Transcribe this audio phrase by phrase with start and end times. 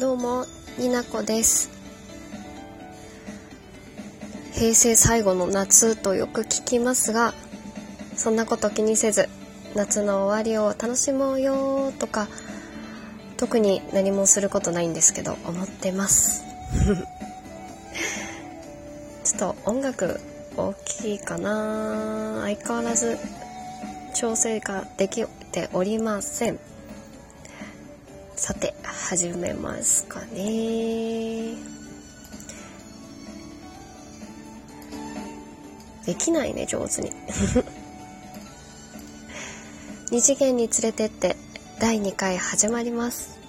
[0.00, 0.46] どうも、
[0.78, 1.68] になこです。
[4.54, 7.34] 平成最後の夏とよく聞きますが、
[8.16, 9.28] そんなこと気にせず、
[9.74, 12.28] 夏の終わりを楽しもうよとか、
[13.36, 16.44] 特に何もすることないんですけど、思ってます。
[19.22, 20.18] ちょっと音楽
[20.56, 23.18] 大きいかな相変わらず
[24.14, 26.58] 調整ができておりません。
[28.50, 31.54] さて、始めますかね。
[36.04, 37.12] できないね、上手に。
[40.10, 41.36] 二次元に連れてって
[41.78, 43.39] 第2回始まります。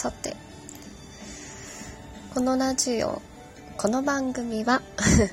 [0.00, 0.34] さて
[2.32, 3.20] このラジオ
[3.76, 4.80] この番組は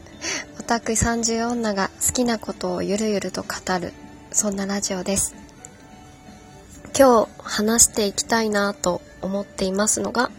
[0.59, 3.93] オタク30女が好きなことをゆるゆると語る
[4.29, 5.35] そんなラジオです。
[6.99, 10.31] 今日話していきたいなと思っていますのが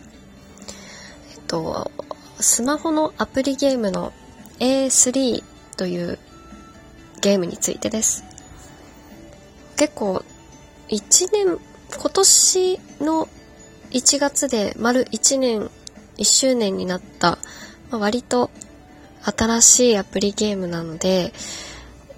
[1.32, 1.90] えっと
[2.38, 4.12] スマホのアプリゲームの
[4.58, 5.42] A3
[5.78, 6.18] という
[7.22, 8.24] ゲームについてです。
[9.78, 10.22] 結構
[10.90, 11.58] 1年
[11.98, 13.26] 今年の
[13.90, 15.70] 1月で丸1年
[16.16, 17.38] 1周年になった、
[17.90, 18.50] まあ、割と
[19.22, 21.32] 新しいアプリゲームなので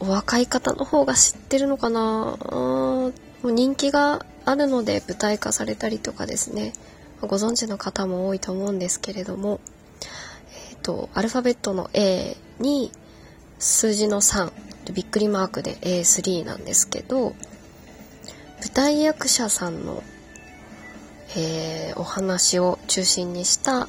[0.01, 2.37] お若い方の方が知ってるのかな？
[2.41, 3.13] も
[3.45, 6.73] う人気があるので舞台化されたりとかですね。
[7.21, 9.61] ご存知の方も多いと思うんですけれども。
[10.71, 12.91] えっ、とアルファベットの A に
[13.59, 14.51] 数字の3
[14.93, 17.35] びっくりマークで A3 なんですけど
[18.61, 20.03] 舞台役者さんの
[21.37, 23.81] えーお話を中心にした、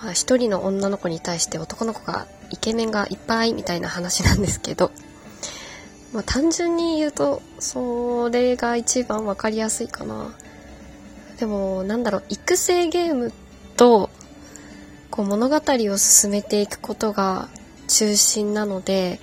[0.00, 4.92] まあ、一人の女の子に対して男の子がイケメンがいっぱいみたいな話なんですけど、
[6.12, 10.32] まあ、単純に言うとそれが一番わかりやすいかな。
[11.38, 13.32] でもなんだろう育成ゲーム
[13.76, 14.08] と
[15.10, 17.48] こう物語を進めていくことが
[17.88, 19.20] 中心なので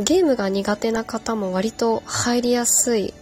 [0.00, 3.14] ゲームが苦手な方も割と入りやすい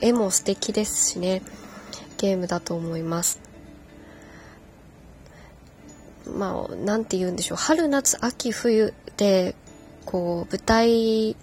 [0.00, 1.42] 絵も素敵ですしね。
[2.16, 3.40] ゲームだと思います。
[6.26, 7.58] まあなんて言うんでしょう。
[7.58, 9.54] 春夏秋冬で
[10.04, 11.36] こう舞台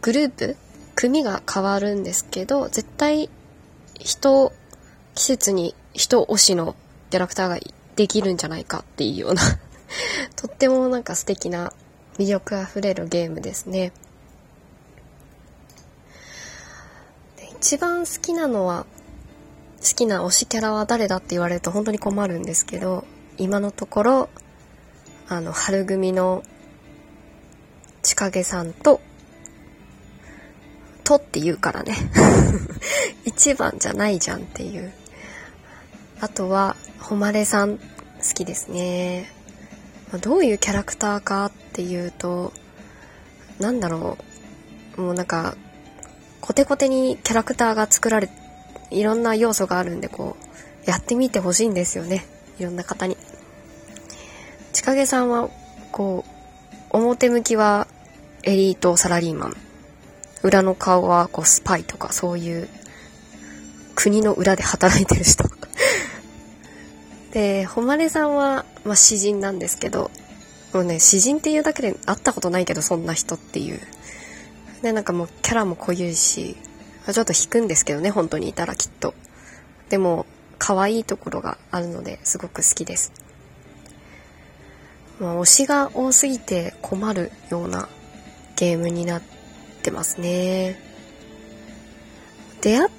[0.00, 0.56] グループ
[0.94, 3.30] 組が変わるんですけど絶対
[3.98, 4.52] 人
[5.14, 6.74] 季節に人推しの
[7.10, 7.58] キャラクターが
[7.96, 9.42] できるんじゃないかっていうような
[10.36, 11.72] とってもなんか素敵な
[12.18, 13.92] 魅力あふれるゲームですね。
[17.60, 18.86] 一番好きなのは
[19.82, 23.04] 好きな推しキャラは誰だって言われると本当に困るんですけど
[23.36, 24.28] 今のところ
[25.28, 26.44] あの春組の
[28.02, 29.00] 千景さんと
[31.02, 31.96] 「と」って言うからね。
[33.24, 34.92] 一番じゃないじゃんっていう。
[36.20, 37.82] あとは誉さん好
[38.34, 39.32] きですね。
[40.20, 42.52] どういうキャラクターかっていうと
[43.58, 44.18] なんだろ
[44.96, 45.00] う。
[45.00, 45.56] もうなんか
[46.40, 48.41] コテコテにキャラクターが作られて
[48.92, 50.36] いろんな要素があるんでこ
[50.86, 52.24] うやってみてほしいんですよね。
[52.58, 53.16] いろんな方に。
[54.72, 55.50] 千景さんは
[55.90, 56.24] こ
[56.92, 57.86] う表向きは
[58.42, 59.56] エリートサラリーマン。
[60.42, 62.68] 裏の顔はこうスパイとかそういう
[63.94, 65.44] 国の裏で働いてる人。
[67.32, 70.10] で誉さんは、まあ、詩人なんですけど
[70.74, 73.80] もうね詩人っていうだけで会ったことないけどそんな人っていう。
[74.82, 76.56] でなんかもうキャラも濃ゆいし
[77.10, 79.14] ちょっと引くんですけどね本当にいたらきっと。
[79.88, 80.26] でも
[80.58, 83.12] 可愛いところがあるのですごく好きです、
[85.18, 87.88] まあ、推しが多すぎて困るような
[88.56, 89.22] ゲームになっ
[89.82, 90.78] てますね。
[92.60, 92.90] 出会っ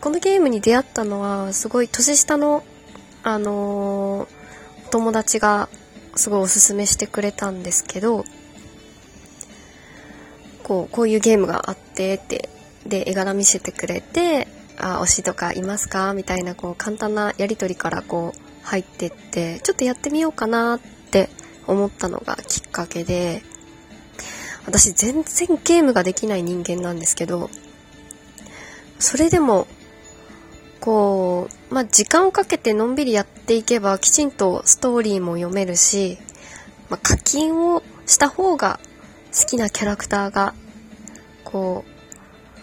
[0.00, 2.64] このゲームに出会ったのはすごい年下の
[3.22, 4.40] あのー
[4.90, 5.68] 友達が
[6.16, 8.24] すごいおすすめしてくれたんですけど
[10.64, 12.48] こうこういうゲームがあってって
[12.86, 14.48] で絵柄見せてくれて
[14.78, 20.80] 「あ推しとかいますか?」みたいなこう簡単なやり取りからこう入ってってちょっとやってみようかなっ
[21.10, 21.28] て
[21.66, 23.42] 思ったのがきっかけで
[24.66, 27.50] 私全然ゲームができない人間なんですけど
[28.98, 29.66] それでも
[30.80, 36.18] こう、まあ、時間をかけてのんびりやっていけばきちんとストーリーも読めるし、
[36.88, 38.80] まあ、課金をした方が
[39.32, 40.54] 好きなキャラクターが
[41.44, 41.99] こう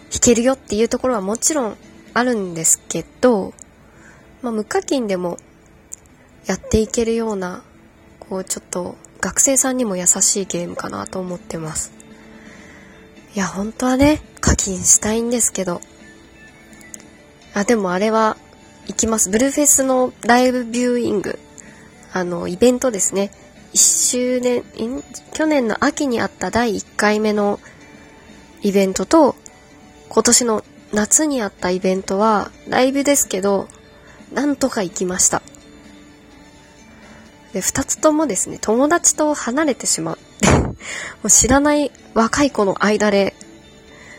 [0.08, 1.78] 引きけるよっていうところはもちろん
[2.14, 3.54] あるんですけど、
[4.42, 5.38] まあ、無課金でも
[6.46, 7.64] やっていけるような、
[8.20, 11.92] こうちょっと学生さんにも優しいゲームかなと思ってます。
[13.36, 15.82] いや、本当はね、課金したいんですけど。
[17.54, 18.38] あ、でもあれは、
[18.88, 19.30] 行きます。
[19.30, 21.38] ブルーフェスのライブビューイング。
[22.14, 23.32] あの、イベントですね。
[23.74, 24.64] 1周年、
[25.34, 27.60] 去年の秋にあった第1回目の
[28.62, 29.36] イベントと、
[30.10, 30.64] 今年の
[30.94, 33.68] 夏にあったイベントは、ライブですけど、
[34.34, 35.42] なんとか行きました。
[37.54, 40.76] で、二つともですね、友達と離れてしまって も
[41.24, 43.34] う知らない若い子の間で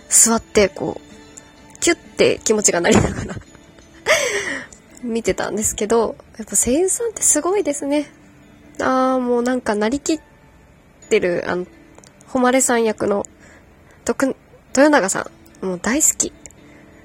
[0.08, 3.37] 座って、こう、キュッて気持ちがなりながら
[5.02, 8.11] 見てたんですけど、やっぱ声優さんってすごいですね。
[8.81, 10.20] ああ、もうなんかなりきっ
[11.08, 11.67] てる、あの、
[12.26, 13.26] 誉さん役の、
[14.05, 14.37] 徳、
[14.70, 16.32] 豊永さん、もう大好き。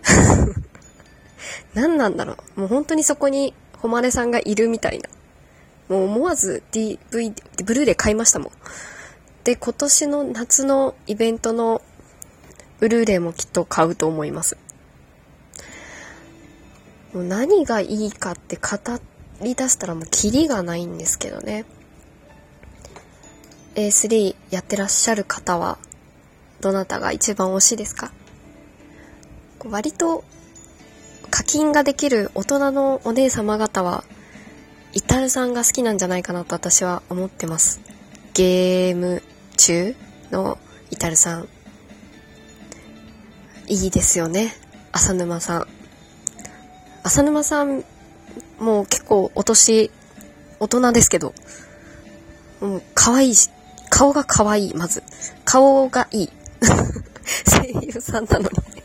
[1.74, 2.60] 何なんだろう。
[2.62, 5.10] もう本当にそこに誉さんがいるみたいな。
[5.90, 7.34] もう思わず DV、
[7.66, 8.52] ブルーレイ買いましたもん。
[9.44, 11.82] で、今年の夏のイベントの
[12.80, 14.58] ブルーレイもきっと買うと思います。
[17.14, 18.70] もう何がいいかって語
[19.42, 21.66] り出したらもうキリがないんですけどね。
[23.76, 25.78] A3 やってらっしゃる方は、
[26.62, 28.12] どなたが一番推しですか？
[29.70, 30.24] 割と
[31.30, 34.04] 課金ができる大人のお姉様方は、
[34.94, 37.82] イタルさんが好きなんじゃないかなと私は思ってます。
[38.34, 39.24] ゲーム
[39.58, 39.96] 中
[40.32, 40.58] の
[40.92, 41.48] イタルさん。
[43.68, 44.54] いいですよね。
[44.92, 45.68] 浅沼さん。
[47.04, 47.84] 浅沼さん、
[48.60, 49.90] もう結構お年、
[50.60, 51.34] 大人ですけど、
[52.62, 53.50] もう可愛いし、
[53.90, 55.04] 顔が可愛い、まず。
[55.46, 56.30] 顔がいい。
[57.50, 58.83] 声優さんなのに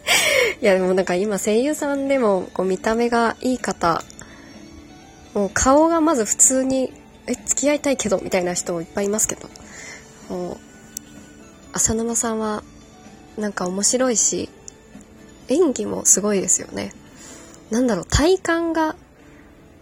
[0.60, 4.02] いや、でもなんか今声優さんでもこう見た目がいい方、
[5.34, 6.92] もう顔がまず普通に、
[7.26, 9.48] え、付き合いたいけど、みたいな人いっぱいいますけど、
[10.28, 10.56] もう、
[11.74, 12.62] 浅沼さんは
[13.36, 14.48] なんか面白いし、
[15.48, 16.92] 演技もすごいですよね。
[17.70, 18.96] なんだろう、体感が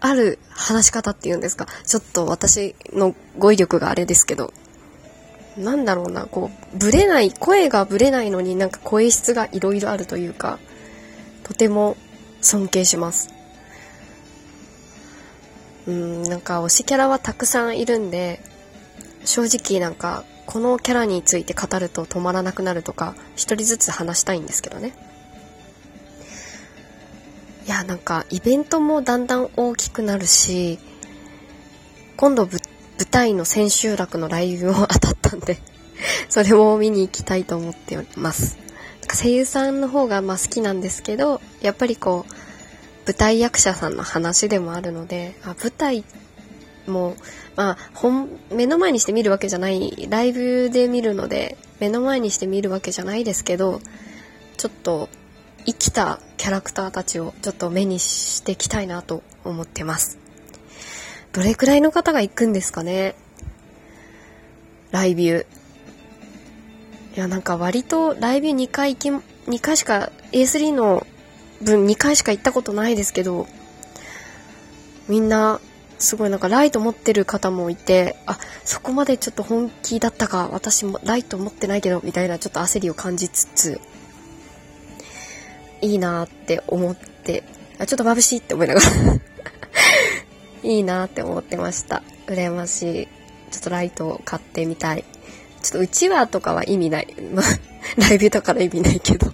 [0.01, 1.67] ある話し方っていうんですか。
[1.85, 4.53] ちょっと私の語彙力があれですけど、
[5.57, 10.59] なんだろうな、こう、ブレない、声がブレないのになんか声質がいろいろあるというか、
[11.45, 11.97] とても
[12.43, 13.31] 尊敬します。
[15.87, 18.41] うん、なんか推しキャラはたくさんいるんで、
[19.25, 24.93] 正直なんか、このキャラについて語ると止まらなくなるとか、一人ずつ話したいんですけどね。
[27.67, 30.79] いや、なんか、イベントもだんだん大きくなるし、
[32.17, 32.61] 今度舞
[33.11, 35.59] 台の千秋楽のライブも当たったんで
[36.29, 38.59] それも見に行きたいと思っております。
[39.13, 42.33] 声優さんの方がまあ好きなんですけど、やっぱりこう、
[43.07, 46.05] 舞台役者さんの話でもあるので、あ舞台
[46.87, 47.17] も、
[47.55, 53.81] まあ、本、目の前にして見るわけじゃない、ライブで見るので、目の前にして見るわけじゃないですけど、
[54.57, 55.09] ちょっと、
[55.65, 60.19] 生きたキャラクターたちをちょっと目にしていきたいなと思ってます。
[61.33, 63.15] どれくらいの方が行くんですかね？
[64.97, 67.17] ライビュー。
[67.17, 71.07] いや、なんか割とライブ2回行き、2回しか、A3 の
[71.61, 73.47] 分2回しか行ったことないですけど、
[75.07, 75.61] みんな、
[75.99, 83.79] すごいなんかライト持ってる方もいて、あ、そこまでちょっと本気だったか、私もライト持ってないけど、みたいなちょっと焦りを感じつつ、
[85.83, 87.43] いいなって思って、
[87.79, 88.87] あ、ちょっと眩しいって思いながら
[90.65, 92.03] いいなって思ってました。
[92.27, 93.06] 羨ましい。
[93.67, 95.05] ちょっとライトを買ってみたい。
[95.61, 97.15] ちょっとうちわとかは意味ない。
[97.35, 97.45] まあ、
[98.01, 99.33] ライブだから意味ないけど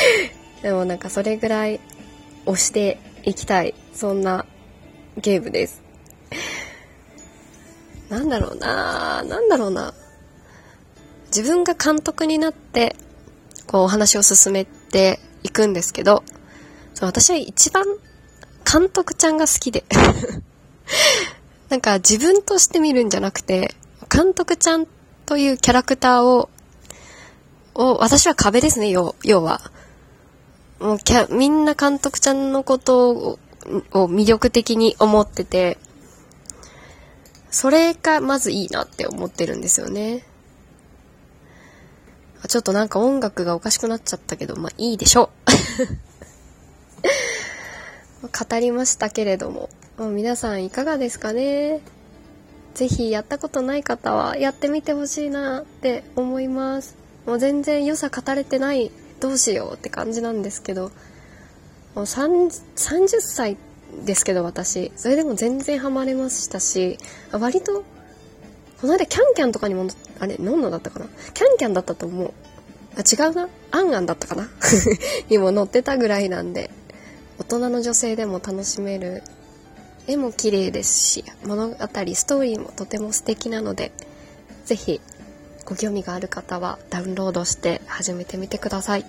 [0.62, 1.80] でもなんかそれぐらい
[2.46, 3.74] 押していきたい。
[3.92, 4.46] そんな
[5.18, 5.82] ゲームです。
[8.08, 9.92] なんだろうななんだろうな
[11.26, 12.96] 自分が監督になって、
[13.66, 16.24] こうお話を進めていくんですけど、
[17.00, 17.84] 私は一番
[18.64, 19.84] 監督ちゃんが好きで
[21.68, 23.74] なんか自分として見るんじゃなくて、
[24.12, 24.86] 監督ちゃん
[25.26, 26.48] というキャラクターを、
[27.74, 29.60] を、私は壁ですね、要要は。
[30.78, 33.38] もうキャ、みんな監督ちゃんのことを
[33.92, 35.78] を魅力的に思ってて、
[37.50, 40.24] それがまずいいなって思ってるんですよね。
[42.48, 45.50] ちょっとなんか音楽がおかしくなっちゃったけど、まあいいでしょう。
[48.28, 49.68] 語りましたけれども、
[49.98, 51.80] もう皆さんいかがですかね？
[52.74, 56.96] ぜひやったことない方はやってみてほしいなって思います。
[57.26, 60.90] もう全然良さ語れてないどうしようって感じなんですけど、
[61.94, 62.50] もう30
[63.20, 63.56] 歳
[64.04, 66.98] ですけど私、それでも全然ハマれましたし、
[67.32, 67.82] 割と、
[68.80, 69.86] この間キャンキャンとかにも、
[70.20, 71.06] あれ、ノンノだったかな？
[71.32, 72.32] キャンキャンだったと思う。
[72.96, 73.48] あ、違うな。
[73.70, 74.48] アンアンだったかな？
[75.30, 76.70] にも載ってたぐらいなんで、
[77.38, 79.22] 大人の女性でも楽しめる
[80.06, 83.92] 絵も綺麗ですし物語ストーリーもとても素敵なので
[84.64, 85.00] 是非
[85.64, 89.04] ご興味がある方はダウンロードして始めてみてください。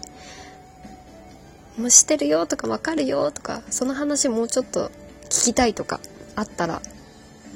[1.77, 4.89] もうしてるよとかわかるよとかその話もうちょっと
[5.29, 5.99] 聞きたいとか
[6.35, 6.81] あったら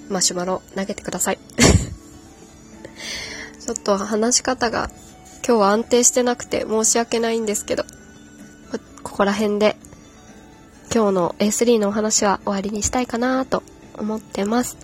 [0.10, 1.40] マシュマロ投げてください。
[3.60, 4.92] ちょっと話し方が
[5.46, 7.84] 今日は安定してなくて申し訳ないんですけど
[9.04, 9.76] ここら辺で
[10.94, 13.64] 今日の A3 のお話は終わりにしたいかなと
[13.98, 14.76] 思ってます。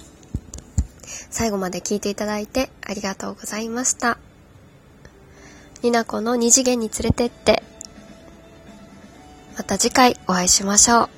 [1.30, 4.18] 最後まで聞いていただいてありがとうございました。
[5.82, 7.62] になこの二次元に連れてって、
[9.58, 11.17] また次回お会いしましょう。